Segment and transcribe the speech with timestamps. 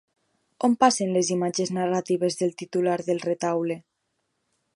[0.67, 3.79] On passen les imatges narratives del titular del retaule?